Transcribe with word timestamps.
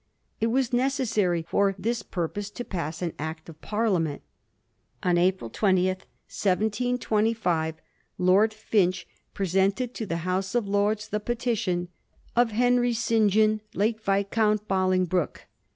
It 0.39 0.47
was 0.47 0.73
necessary 0.73 1.43
for 1.47 1.75
this 1.77 2.01
purpose 2.01 2.49
to 2.49 2.65
pass 2.65 3.03
an 3.03 3.13
Act 3.19 3.49
of 3.49 3.61
Parliament. 3.61 4.23
On 5.03 5.15
April 5.15 5.51
20, 5.51 5.85
1725, 5.89 7.75
Lord 8.17 8.51
Finch 8.51 9.07
presented 9.35 9.93
to 9.93 10.07
the 10.07 10.25
House 10.25 10.55
of 10.55 10.67
Lords 10.67 11.07
the 11.09 11.19
petition 11.19 11.89
*of 12.35 12.49
Henry 12.49 12.93
St. 12.93 13.29
John, 13.29 13.61
late 13.75 14.03
Viscount 14.03 14.67
Bolingbroke.' 14.67 15.45